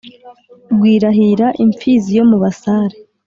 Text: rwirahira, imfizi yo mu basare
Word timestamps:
rwirahira, 0.73 1.47
imfizi 1.63 2.09
yo 2.17 2.23
mu 2.29 2.37
basare 2.43 2.97